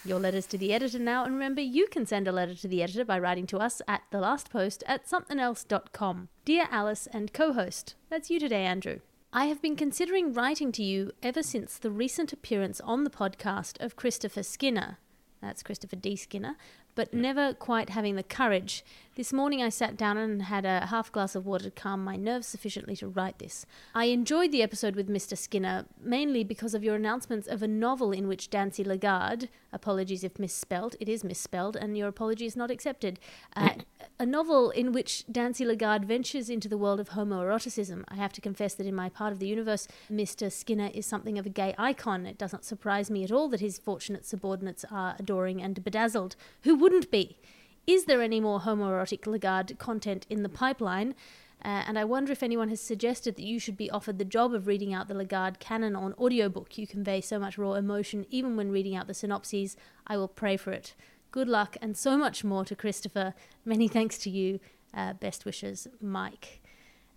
Your 0.05 0.19
letters 0.19 0.45
to 0.47 0.57
the 0.57 0.73
editor 0.73 0.99
now, 0.99 1.23
and 1.23 1.33
remember, 1.33 1.61
you 1.61 1.87
can 1.87 2.05
send 2.05 2.27
a 2.27 2.31
letter 2.33 2.53
to 2.55 2.67
the 2.67 2.83
editor 2.83 3.05
by 3.05 3.17
writing 3.17 3.47
to 3.47 3.57
us 3.57 3.81
at 3.87 4.03
the 4.11 4.19
last 4.19 4.51
post 4.51 4.83
at 4.85 5.07
somethingelse.com. 5.07 6.27
Dear 6.43 6.67
Alice 6.69 7.07
and 7.07 7.31
co 7.31 7.53
host, 7.53 7.95
that's 8.09 8.29
you 8.29 8.37
today, 8.37 8.65
Andrew. 8.65 8.99
I 9.35 9.45
have 9.45 9.63
been 9.63 9.75
considering 9.75 10.31
writing 10.31 10.71
to 10.73 10.83
you 10.83 11.11
ever 11.23 11.41
since 11.41 11.79
the 11.79 11.89
recent 11.89 12.31
appearance 12.31 12.79
on 12.81 13.03
the 13.03 13.09
podcast 13.09 13.83
of 13.83 13.95
Christopher 13.95 14.43
Skinner. 14.43 14.99
That's 15.41 15.63
Christopher 15.63 15.95
D. 15.95 16.15
Skinner, 16.15 16.55
but 16.93 17.15
never 17.15 17.55
quite 17.55 17.89
having 17.89 18.15
the 18.15 18.21
courage. 18.21 18.85
This 19.15 19.31
morning 19.31 19.61
I 19.61 19.69
sat 19.69 19.95
down 19.95 20.17
and 20.17 20.41
had 20.41 20.65
a 20.65 20.87
half 20.87 21.11
glass 21.11 21.35
of 21.35 21.45
water 21.45 21.65
to 21.65 21.69
calm 21.69 22.03
my 22.03 22.15
nerves 22.15 22.47
sufficiently 22.47 22.95
to 22.95 23.07
write 23.07 23.37
this. 23.37 23.63
I 23.93 24.05
enjoyed 24.05 24.51
the 24.51 24.63
episode 24.63 24.95
with 24.95 25.07
Mr. 25.07 25.37
Skinner, 25.37 25.85
mainly 26.01 26.43
because 26.43 26.73
of 26.73 26.83
your 26.83 26.95
announcements 26.95 27.47
of 27.47 27.61
a 27.61 27.67
novel 27.67 28.11
in 28.11 28.27
which 28.27 28.49
Dancy 28.49 28.83
Lagarde, 28.83 29.49
apologies 29.71 30.23
if 30.23 30.39
misspelled, 30.39 30.95
it 30.99 31.07
is 31.07 31.23
misspelled, 31.23 31.75
and 31.75 31.95
your 31.95 32.07
apology 32.07 32.47
is 32.47 32.55
not 32.55 32.71
accepted, 32.71 33.19
uh, 33.55 33.75
a 34.17 34.25
novel 34.25 34.71
in 34.71 34.91
which 34.91 35.25
Dancy 35.31 35.63
Lagarde 35.63 36.07
ventures 36.07 36.49
into 36.49 36.67
the 36.67 36.77
world 36.77 36.99
of 36.99 37.09
homoeroticism. 37.09 38.03
I 38.07 38.15
have 38.15 38.33
to 38.33 38.41
confess 38.41 38.73
that 38.73 38.87
in 38.87 38.95
my 38.95 39.09
part 39.09 39.31
of 39.31 39.37
the 39.37 39.47
universe, 39.47 39.87
Mr. 40.11 40.51
Skinner 40.51 40.89
is 40.91 41.05
something 41.05 41.37
of 41.37 41.45
a 41.45 41.49
gay 41.49 41.75
icon. 41.77 42.25
It 42.25 42.39
doesn't 42.39 42.65
surprise 42.65 43.11
me 43.11 43.23
at 43.23 43.31
all 43.31 43.47
that 43.49 43.59
his 43.59 43.77
fortunate 43.77 44.25
subordinates 44.25 44.83
are 44.89 45.15
adoring 45.19 45.61
and 45.61 45.83
bedazzled. 45.83 46.35
Who 46.63 46.73
wouldn't 46.73 47.11
be? 47.11 47.37
Is 47.85 48.05
there 48.05 48.21
any 48.21 48.39
more 48.39 48.61
homoerotic 48.61 49.27
Lagarde 49.27 49.75
content 49.75 50.25
in 50.29 50.43
the 50.43 50.49
pipeline? 50.49 51.15
Uh, 51.63 51.83
and 51.87 51.97
I 51.97 52.03
wonder 52.03 52.31
if 52.31 52.43
anyone 52.43 52.69
has 52.69 52.81
suggested 52.81 53.35
that 53.35 53.45
you 53.45 53.59
should 53.59 53.77
be 53.77 53.89
offered 53.89 54.17
the 54.17 54.25
job 54.25 54.53
of 54.53 54.67
reading 54.67 54.93
out 54.93 55.07
the 55.07 55.13
Lagarde 55.13 55.59
canon 55.59 55.95
on 55.95 56.13
audiobook. 56.15 56.77
You 56.77 56.87
convey 56.87 57.21
so 57.21 57.39
much 57.39 57.57
raw 57.57 57.73
emotion 57.73 58.25
even 58.29 58.57
when 58.57 58.71
reading 58.71 58.95
out 58.95 59.07
the 59.07 59.13
synopses. 59.13 59.77
I 60.07 60.17
will 60.17 60.27
pray 60.27 60.57
for 60.57 60.71
it. 60.71 60.93
Good 61.31 61.47
luck 61.47 61.77
and 61.81 61.97
so 61.97 62.17
much 62.17 62.43
more 62.43 62.65
to 62.65 62.75
Christopher. 62.75 63.33
Many 63.65 63.87
thanks 63.87 64.17
to 64.19 64.29
you. 64.29 64.59
Uh, 64.93 65.13
best 65.13 65.45
wishes, 65.45 65.87
Mike. 66.01 66.61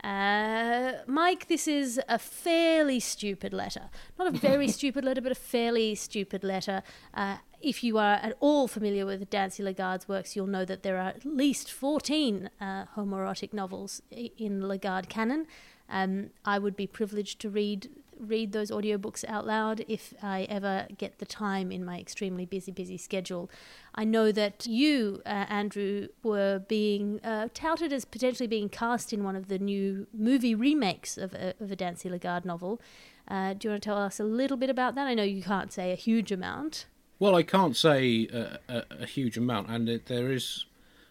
Uh, 0.03 0.93
Mike, 1.07 1.49
this 1.49 1.67
is 1.67 2.01
a 2.09 2.19
fairly 2.19 3.01
stupid 3.01 3.53
letter. 3.53 3.91
Not 4.19 4.29
a 4.29 4.39
very 4.39 4.69
stupid 4.79 5.05
letter, 5.05 5.21
but 5.21 5.33
a 5.33 5.37
fairly 5.37 5.95
stupid 5.95 6.45
letter. 6.45 6.83
Uh, 7.15 7.39
if 7.61 7.83
you 7.83 7.99
are 7.99 8.15
at 8.15 8.37
all 8.41 8.69
familiar 8.69 9.07
with 9.07 9.29
Dancy 9.31 9.63
Lagarde's 9.63 10.09
works, 10.09 10.37
you'll 10.37 10.47
know 10.47 10.65
that 10.65 10.83
there 10.83 10.97
are 10.97 11.09
at 11.09 11.25
least 11.25 11.73
14 11.73 12.51
uh, 12.61 12.85
homoerotic 12.97 13.53
novels 13.53 14.03
in 14.11 14.69
Lagarde 14.69 15.09
canon. 15.09 15.47
Um, 15.89 16.31
I 16.45 16.59
would 16.59 16.77
be 16.77 16.87
privileged 16.87 17.41
to 17.41 17.51
read 17.51 17.89
read 18.19 18.53
those 18.53 18.71
audiobooks 18.71 19.25
out 19.29 19.47
loud 19.47 19.85
if 19.89 20.15
I 20.23 20.43
ever 20.43 20.87
get 20.97 21.19
the 21.19 21.27
time 21.27 21.71
in 21.71 21.85
my 21.85 21.99
extremely 21.99 22.47
busy, 22.47 22.73
busy 22.73 22.97
schedule. 22.97 23.51
I 23.95 24.05
know 24.05 24.33
that 24.33 24.67
you, 24.67 25.23
uh, 25.25 25.47
Andrew, 25.49 26.09
were 26.23 26.61
being 26.61 27.21
uh, 27.25 27.49
touted 27.55 27.93
as 27.93 28.05
potentially 28.05 28.47
being 28.47 28.69
cast 28.69 29.13
in 29.13 29.25
one 29.25 29.37
of 29.37 29.49
the 29.49 29.59
new 29.59 30.07
movie 30.13 30.55
remakes 30.55 31.17
of 31.17 31.35
a, 31.35 31.55
of 31.61 31.71
a 31.71 31.77
Dancy 31.77 32.09
Lagarde 32.09 32.47
novel. 32.47 32.81
Uh, 33.29 33.55
do 33.55 33.69
you 33.69 33.73
want 33.73 33.83
to 33.83 33.87
tell 33.89 33.99
us 33.99 34.21
a 34.21 34.25
little 34.25 34.57
bit 34.57 34.71
about 34.71 34.95
that? 34.95 35.07
I 35.07 35.15
know 35.15 35.23
you 35.23 35.43
can't 35.43 35.73
say 35.73 35.93
a 35.93 35.97
huge 35.97 36.31
amount. 36.31 36.87
Well, 37.19 37.35
I 37.35 37.43
can't 37.43 37.77
say 37.77 38.29
a, 38.33 38.59
a, 38.69 38.85
a 39.03 39.07
huge 39.07 39.39
amount, 39.39 39.71
and 39.71 39.89
it, 39.89 40.07
there 40.07 40.31
is 40.31 40.67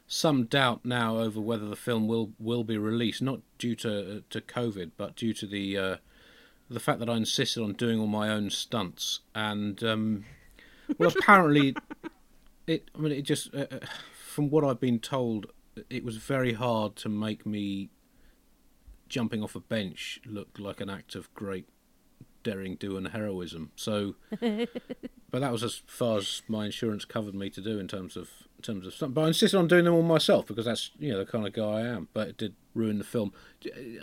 some 0.07 0.45
doubt 0.45 0.85
now 0.85 1.17
over 1.17 1.41
whether 1.41 1.67
the 1.67 1.75
film 1.75 2.07
will 2.07 2.31
will 2.39 2.63
be 2.63 2.77
released, 2.77 3.21
not 3.21 3.41
due 3.57 3.75
to 3.77 4.23
to 4.29 4.41
COVID, 4.41 4.91
but 4.97 5.15
due 5.15 5.33
to 5.33 5.47
the 5.47 5.77
uh, 5.77 5.95
the 6.69 6.79
fact 6.79 6.99
that 6.99 7.09
I 7.09 7.15
insisted 7.15 7.63
on 7.63 7.73
doing 7.73 7.99
all 7.99 8.07
my 8.07 8.29
own 8.29 8.49
stunts, 8.49 9.21
and 9.33 9.83
um, 9.83 10.25
well, 10.97 11.11
apparently, 11.15 11.75
it. 12.67 12.89
I 12.95 12.99
mean, 12.99 13.11
it 13.11 13.23
just 13.23 13.53
uh, 13.53 13.65
uh, 13.71 13.79
from 14.13 14.49
what 14.49 14.63
I've 14.63 14.79
been 14.79 14.99
told, 14.99 15.47
it 15.89 16.03
was 16.03 16.17
very 16.17 16.53
hard 16.53 16.95
to 16.97 17.09
make 17.09 17.45
me 17.45 17.89
jumping 19.07 19.43
off 19.43 19.55
a 19.55 19.59
bench 19.59 20.19
look 20.25 20.57
like 20.57 20.81
an 20.81 20.89
act 20.89 21.15
of 21.15 21.31
great 21.35 21.67
daring 22.43 22.75
do 22.75 22.97
and 22.97 23.09
heroism. 23.09 23.71
So, 23.75 24.15
but 24.39 24.69
that 25.31 25.51
was 25.51 25.63
as 25.63 25.81
far 25.87 26.17
as 26.17 26.41
my 26.47 26.65
insurance 26.65 27.05
covered 27.05 27.35
me 27.35 27.49
to 27.51 27.61
do 27.61 27.79
in 27.79 27.87
terms 27.87 28.15
of 28.15 28.29
in 28.57 28.61
terms 28.61 28.87
of 28.87 28.93
something. 28.93 29.13
But 29.13 29.21
I 29.21 29.27
insisted 29.27 29.57
on 29.57 29.67
doing 29.67 29.85
them 29.85 29.93
all 29.93 30.03
myself 30.03 30.47
because 30.47 30.65
that's 30.65 30.91
you 30.99 31.11
know 31.11 31.19
the 31.19 31.25
kind 31.25 31.45
of 31.45 31.53
guy 31.53 31.63
I 31.63 31.81
am. 31.81 32.07
But 32.13 32.29
it 32.29 32.37
did 32.37 32.55
ruin 32.73 32.97
the 32.97 33.03
film. 33.03 33.33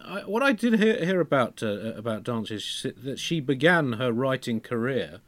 I, 0.05 0.21
what 0.21 0.43
I 0.43 0.53
did 0.53 0.79
hear, 0.79 1.05
hear 1.05 1.21
about 1.21 1.63
uh, 1.63 1.95
about 1.95 2.25
Dance 2.25 2.51
is 2.51 2.87
that 3.03 3.19
she 3.19 3.41
began 3.41 3.95
her 3.95 4.13
writing 4.13 4.61
career 4.61 5.21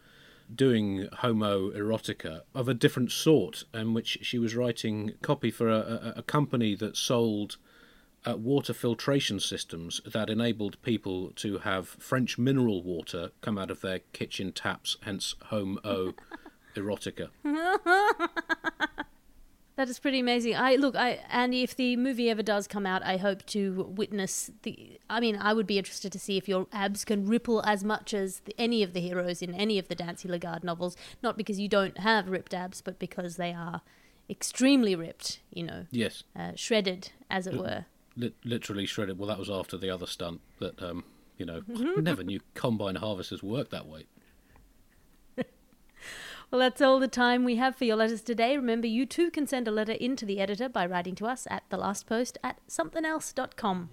doing 0.55 1.09
homo 1.21 1.71
erotica 1.71 2.43
of 2.55 2.69
a 2.69 2.75
different 2.75 3.11
sort, 3.11 3.65
in 3.73 3.95
which 3.95 4.19
she 4.23 4.39
was 4.39 4.55
writing 4.55 5.15
copy 5.23 5.51
for 5.51 5.69
a, 5.69 5.79
a, 5.79 6.15
a 6.17 6.23
company 6.23 6.75
that 6.75 6.97
sold 6.97 7.57
uh, 8.27 8.37
water 8.37 8.73
filtration 8.73 9.39
systems 9.41 10.01
that 10.05 10.31
enabled 10.31 10.81
people 10.83 11.31
to 11.37 11.59
have 11.59 11.89
French 11.89 12.39
mineral 12.39 12.83
water 12.83 13.31
come 13.41 13.59
out 13.59 13.71
of 13.71 13.81
their 13.81 14.01
kitchen 14.13 14.53
taps, 14.53 14.97
hence 15.03 15.35
home 15.47 15.79
o 15.85 16.15
erotica. 16.75 17.29
That 19.77 19.89
is 19.89 19.99
pretty 19.99 20.21
amazing. 20.21 20.55
I 20.55 20.77
look, 20.77 20.95
I 20.95 21.19
and 21.29 21.53
if 21.53 21.75
the 21.75 21.97
movie 21.97 22.31
ever 22.31 22.43
does 22.45 22.69
come 22.69 22.87
out, 22.87 23.03
I 23.03 23.17
hope 23.17 23.45
to 23.47 23.83
witness 23.97 24.51
the. 24.63 25.01
I 25.11 25.19
mean, 25.19 25.35
I 25.37 25.53
would 25.53 25.67
be 25.67 25.79
interested 25.79 26.13
to 26.13 26.19
see 26.19 26.37
if 26.37 26.49
your 26.49 26.69
abs 26.73 27.05
can 27.05 27.27
ripple 27.27 27.61
as 27.67 27.83
much 27.83 28.15
as 28.15 28.41
the, 28.41 28.55
any 28.57 28.85
of 28.85 28.93
the 28.93 29.01
heroes 29.01 29.43
in 29.43 29.53
any 29.53 29.79
of 29.81 29.89
the 29.89 29.97
Dancy 29.97 30.29
Lagarde 30.29 30.65
novels. 30.65 30.97
Not 31.25 31.37
because 31.37 31.59
you 31.59 31.69
don't 31.69 31.99
have 31.99 32.29
ripped 32.29 32.55
abs, 32.55 32.81
but 32.83 33.01
because 33.01 33.35
they 33.37 33.53
are 33.53 33.81
extremely 34.31 34.95
ripped. 34.95 35.41
You 35.53 35.65
know, 35.65 35.87
Yes, 35.91 36.23
uh, 36.39 36.53
shredded, 36.55 37.11
as 37.29 37.47
it 37.49 37.57
were. 37.57 37.87
li- 38.17 38.35
literally 38.45 38.87
shredded. 38.87 39.19
Well, 39.19 39.29
that 39.29 39.39
was 39.41 39.51
after 39.51 39.77
the 39.77 39.91
other 39.91 40.07
stunt 40.07 40.41
that, 40.61 40.81
um, 40.83 41.03
you 41.37 41.45
know, 41.47 41.63
I 41.97 42.01
never 42.01 42.23
knew 42.23 42.39
combine 42.55 42.95
harvesters 42.95 43.43
worked 43.43 43.73
that 43.73 43.87
way. 43.87 44.07
Well, 46.55 46.61
that's 46.61 46.81
all 46.81 47.01
the 47.01 47.09
time 47.09 47.43
we 47.43 47.57
have 47.57 47.75
for 47.75 47.85
your 47.85 47.97
letters 47.97 48.23
today. 48.23 48.57
Remember, 48.57 48.87
you 48.87 49.07
too 49.07 49.29
can 49.29 49.45
send 49.45 49.67
a 49.67 49.73
letter 49.73 49.91
in 49.91 50.15
to 50.15 50.25
the 50.25 50.39
editor 50.39 50.69
by 50.69 50.87
writing 50.87 51.17
to 51.17 51.27
us 51.27 51.49
at 51.51 51.69
thelastpost 51.69 52.37
at 52.45 52.61
somethingelse.com. 52.69 53.91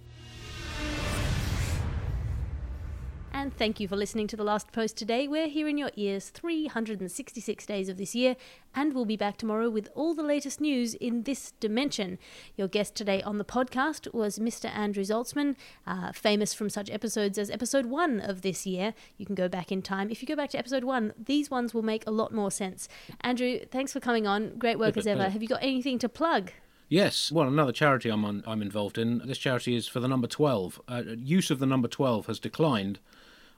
And 3.34 3.56
thank 3.56 3.80
you 3.80 3.88
for 3.88 3.96
listening 3.96 4.26
to 4.28 4.36
The 4.36 4.44
Last 4.44 4.72
Post 4.72 4.96
today. 4.96 5.26
We're 5.26 5.48
here 5.48 5.66
in 5.66 5.78
your 5.78 5.90
ears 5.96 6.28
366 6.28 7.64
days 7.66 7.88
of 7.88 7.96
this 7.96 8.14
year, 8.14 8.36
and 8.74 8.92
we'll 8.92 9.06
be 9.06 9.16
back 9.16 9.38
tomorrow 9.38 9.70
with 9.70 9.88
all 9.94 10.14
the 10.14 10.22
latest 10.22 10.60
news 10.60 10.94
in 10.94 11.22
this 11.22 11.52
dimension. 11.58 12.18
Your 12.56 12.68
guest 12.68 12.94
today 12.94 13.22
on 13.22 13.38
the 13.38 13.44
podcast 13.44 14.12
was 14.12 14.38
Mr. 14.38 14.66
Andrew 14.66 15.02
Zaltzman, 15.02 15.56
uh, 15.86 16.12
famous 16.12 16.52
from 16.52 16.68
such 16.68 16.90
episodes 16.90 17.38
as 17.38 17.50
episode 17.50 17.86
one 17.86 18.20
of 18.20 18.42
this 18.42 18.66
year. 18.66 18.92
You 19.16 19.24
can 19.24 19.34
go 19.34 19.48
back 19.48 19.72
in 19.72 19.82
time. 19.82 20.10
If 20.10 20.22
you 20.22 20.28
go 20.28 20.36
back 20.36 20.50
to 20.50 20.58
episode 20.58 20.84
one, 20.84 21.14
these 21.18 21.50
ones 21.50 21.72
will 21.72 21.82
make 21.82 22.06
a 22.06 22.10
lot 22.12 22.32
more 22.32 22.50
sense. 22.50 22.86
Andrew, 23.22 23.60
thanks 23.70 23.92
for 23.92 24.00
coming 24.00 24.26
on. 24.26 24.58
Great 24.58 24.78
work 24.78 24.96
as 24.96 25.06
ever. 25.06 25.30
Have 25.30 25.42
you 25.42 25.48
got 25.48 25.62
anything 25.62 25.98
to 26.00 26.08
plug? 26.08 26.52
Yes, 26.92 27.32
well, 27.32 27.48
another 27.48 27.72
charity 27.72 28.10
I'm 28.10 28.22
on, 28.22 28.44
I'm 28.46 28.60
involved 28.60 28.98
in. 28.98 29.22
This 29.24 29.38
charity 29.38 29.74
is 29.74 29.88
for 29.88 29.98
the 29.98 30.06
number 30.06 30.26
12. 30.26 30.78
Uh, 30.86 31.02
use 31.16 31.50
of 31.50 31.58
the 31.58 31.64
number 31.64 31.88
12 31.88 32.26
has 32.26 32.38
declined 32.38 32.98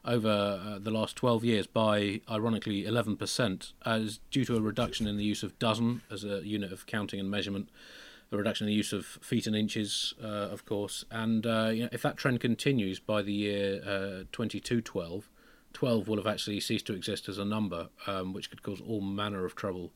over 0.05 0.61
uh, 0.65 0.79
the 0.79 0.93
last 0.93 1.17
12 1.17 1.45
years 1.45 1.67
by, 1.67 2.21
ironically, 2.31 2.85
11%, 2.85 3.73
as 3.85 4.21
due 4.31 4.45
to 4.45 4.55
a 4.55 4.61
reduction 4.61 5.09
in 5.09 5.17
the 5.17 5.25
use 5.25 5.43
of 5.43 5.59
dozen 5.59 6.03
as 6.13 6.23
a 6.23 6.47
unit 6.47 6.73
of 6.73 6.87
counting 6.87 7.19
and 7.19 7.29
measurement, 7.29 7.71
a 8.31 8.37
reduction 8.37 8.69
in 8.69 8.71
the 8.71 8.77
use 8.77 8.93
of 8.93 9.05
feet 9.05 9.49
and 9.49 9.57
inches, 9.57 10.15
uh, 10.23 10.27
of 10.27 10.65
course. 10.65 11.05
And 11.11 11.45
uh, 11.45 11.71
you 11.75 11.83
know, 11.83 11.89
if 11.91 12.03
that 12.03 12.17
trend 12.17 12.39
continues 12.39 13.01
by 13.01 13.21
the 13.23 13.33
year 13.33 13.81
uh, 13.83 14.31
2212, 14.31 15.29
12 15.73 16.07
will 16.07 16.19
have 16.19 16.27
actually 16.29 16.61
ceased 16.61 16.87
to 16.87 16.95
exist 16.95 17.29
as 17.29 17.39
a 17.39 17.45
number, 17.45 17.89
um, 18.07 18.33
which 18.33 18.49
could 18.49 18.63
cause 18.63 18.81
all 18.81 19.01
manner 19.01 19.45
of 19.45 19.57
trouble 19.57 19.91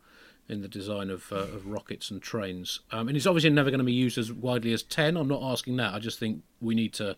in 0.49 0.62
the 0.62 0.69
design 0.69 1.11
of, 1.11 1.31
uh, 1.31 1.37
of 1.37 1.67
rockets 1.67 2.11
and 2.11 2.23
trains. 2.23 2.81
Um, 2.90 3.09
and 3.09 3.17
it's 3.17 3.26
obviously 3.26 3.50
never 3.50 3.71
going 3.71 3.78
to 3.78 3.85
be 3.85 3.93
used 3.93 4.17
as 4.17 4.33
widely 4.33 4.73
as 4.73 4.83
10. 4.83 5.17
I'm 5.17 5.28
not 5.28 5.43
asking 5.43 5.76
that. 5.76 5.95
I 5.95 5.99
just 5.99 6.19
think 6.19 6.43
we 6.61 6.75
need 6.75 6.95
to, 6.95 7.17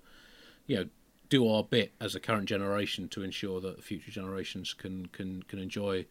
you 0.66 0.76
know, 0.76 0.88
do 1.28 1.48
our 1.48 1.62
bit 1.62 1.92
as 2.00 2.16
a 2.16 2.20
current 2.20 2.48
generation 2.48 3.08
to 3.08 3.22
ensure 3.22 3.60
that 3.60 3.84
future 3.84 4.10
generations 4.10 4.74
can, 4.74 5.06
can, 5.06 5.44
can 5.44 5.60
enjoy 5.60 6.06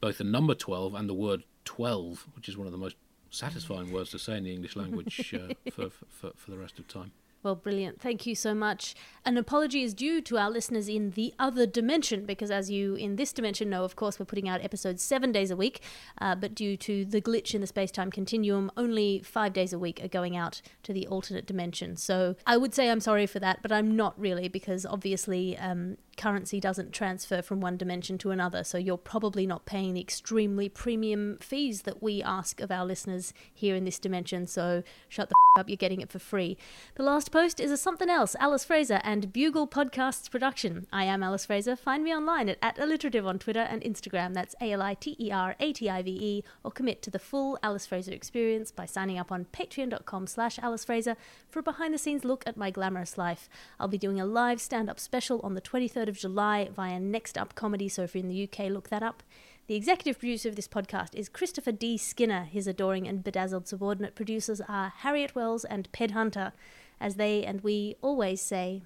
both 0.00 0.18
the 0.18 0.24
number 0.24 0.54
12 0.54 0.94
and 0.94 1.08
the 1.08 1.14
word 1.14 1.44
12, 1.64 2.26
which 2.34 2.48
is 2.48 2.56
one 2.56 2.66
of 2.66 2.72
the 2.72 2.78
most 2.78 2.96
satisfying 3.30 3.92
words 3.92 4.10
to 4.10 4.18
say 4.18 4.36
in 4.36 4.42
the 4.42 4.52
English 4.52 4.74
language 4.74 5.32
uh, 5.34 5.54
for, 5.70 5.90
for, 6.08 6.32
for 6.34 6.50
the 6.50 6.58
rest 6.58 6.80
of 6.80 6.88
time. 6.88 7.12
Well, 7.42 7.54
brilliant. 7.54 8.02
Thank 8.02 8.26
you 8.26 8.34
so 8.34 8.54
much. 8.54 8.94
An 9.24 9.38
apology 9.38 9.82
is 9.82 9.94
due 9.94 10.20
to 10.20 10.36
our 10.36 10.50
listeners 10.50 10.90
in 10.90 11.12
the 11.12 11.32
other 11.38 11.64
dimension, 11.64 12.26
because 12.26 12.50
as 12.50 12.70
you 12.70 12.96
in 12.96 13.16
this 13.16 13.32
dimension 13.32 13.70
know, 13.70 13.82
of 13.82 13.96
course, 13.96 14.18
we're 14.18 14.26
putting 14.26 14.46
out 14.46 14.62
episodes 14.62 15.02
seven 15.02 15.32
days 15.32 15.50
a 15.50 15.56
week, 15.56 15.80
uh, 16.20 16.34
but 16.34 16.54
due 16.54 16.76
to 16.76 17.06
the 17.06 17.20
glitch 17.20 17.54
in 17.54 17.62
the 17.62 17.66
space 17.66 17.90
time 17.90 18.10
continuum, 18.10 18.70
only 18.76 19.22
five 19.24 19.54
days 19.54 19.72
a 19.72 19.78
week 19.78 20.04
are 20.04 20.08
going 20.08 20.36
out 20.36 20.60
to 20.82 20.92
the 20.92 21.06
alternate 21.06 21.46
dimension. 21.46 21.96
So 21.96 22.36
I 22.46 22.58
would 22.58 22.74
say 22.74 22.90
I'm 22.90 23.00
sorry 23.00 23.26
for 23.26 23.40
that, 23.40 23.62
but 23.62 23.72
I'm 23.72 23.96
not 23.96 24.20
really, 24.20 24.48
because 24.48 24.84
obviously 24.84 25.56
um, 25.56 25.96
currency 26.16 26.60
doesn't 26.60 26.92
transfer 26.92 27.42
from 27.42 27.60
one 27.60 27.76
dimension 27.76 28.18
to 28.18 28.30
another. 28.30 28.64
So 28.64 28.78
you're 28.78 28.96
probably 28.96 29.46
not 29.46 29.66
paying 29.66 29.94
the 29.94 30.00
extremely 30.00 30.68
premium 30.68 31.38
fees 31.40 31.82
that 31.82 32.02
we 32.02 32.22
ask 32.22 32.60
of 32.60 32.70
our 32.70 32.84
listeners 32.84 33.32
here 33.52 33.74
in 33.74 33.84
this 33.84 33.98
dimension. 33.98 34.46
So 34.46 34.82
shut 35.08 35.28
the 35.28 35.34
f- 35.34 35.60
up, 35.60 35.68
you're 35.68 35.76
getting 35.76 36.00
it 36.00 36.10
for 36.10 36.20
free. 36.20 36.56
The 36.94 37.02
last 37.02 37.32
post 37.32 37.58
is 37.58 37.72
a 37.72 37.76
something 37.76 38.08
else, 38.08 38.36
Alice 38.38 38.64
Fraser 38.64 39.00
and 39.02 39.32
Bugle 39.32 39.66
Podcasts 39.66 40.30
production. 40.30 40.86
I 40.92 41.04
am 41.04 41.24
Alice 41.24 41.46
Fraser. 41.46 41.74
Find 41.74 42.04
me 42.04 42.14
online 42.14 42.48
at, 42.48 42.58
at 42.62 42.78
alliterative 42.78 43.26
on 43.26 43.38
Twitter 43.38 43.60
and 43.60 43.82
Instagram. 43.82 44.32
That's 44.32 44.54
A 44.60 44.72
L 44.72 44.82
I 44.82 44.94
T 44.94 45.16
E 45.18 45.32
R 45.32 45.56
A 45.58 45.72
T 45.72 45.90
I 45.90 46.02
V 46.02 46.10
E. 46.10 46.44
Or 46.62 46.70
commit 46.70 47.02
to 47.02 47.10
the 47.10 47.18
full 47.18 47.58
Alice 47.62 47.86
Fraser 47.86 48.12
experience 48.12 48.70
by 48.70 48.86
signing 48.86 49.18
up 49.18 49.32
on 49.32 49.46
patreon.com 49.52 50.26
slash 50.28 50.58
Alice 50.60 50.84
Fraser 50.84 51.16
for 51.48 51.58
a 51.58 51.62
behind 51.62 51.94
the 51.94 51.98
scenes 51.98 52.24
look 52.24 52.44
at 52.46 52.56
my 52.56 52.70
glamorous 52.70 53.18
life. 53.18 53.48
I'll 53.80 53.88
be 53.88 53.98
doing 53.98 54.20
a 54.20 54.26
live 54.26 54.60
stand 54.60 54.88
up 54.88 55.00
special 55.00 55.40
on 55.42 55.54
the 55.54 55.60
23rd 55.60 56.09
of 56.10 56.18
July 56.18 56.68
via 56.74 57.00
Next 57.00 57.38
Up 57.38 57.54
Comedy. 57.54 57.88
So 57.88 58.02
if 58.02 58.14
you're 58.14 58.22
in 58.22 58.28
the 58.28 58.44
UK, 58.44 58.70
look 58.70 58.90
that 58.90 59.02
up. 59.02 59.22
The 59.68 59.76
executive 59.76 60.18
producer 60.18 60.48
of 60.48 60.56
this 60.56 60.68
podcast 60.68 61.14
is 61.14 61.28
Christopher 61.28 61.72
D. 61.72 61.96
Skinner. 61.96 62.44
His 62.44 62.66
adoring 62.66 63.08
and 63.08 63.24
bedazzled 63.24 63.68
subordinate 63.68 64.16
producers 64.16 64.60
are 64.68 64.92
Harriet 64.98 65.34
Wells 65.34 65.64
and 65.64 65.90
Ped 65.92 66.10
Hunter. 66.10 66.52
As 67.00 67.14
they 67.14 67.44
and 67.44 67.62
we 67.62 67.96
always 68.02 68.42
say, 68.42 68.82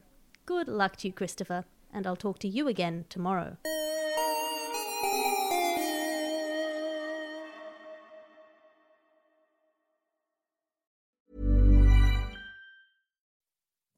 good 0.46 0.68
luck 0.68 0.96
to 0.98 1.08
you, 1.08 1.12
Christopher, 1.12 1.64
and 1.92 2.06
I'll 2.06 2.14
talk 2.14 2.38
to 2.40 2.48
you 2.48 2.68
again 2.68 3.06
tomorrow. 3.08 3.56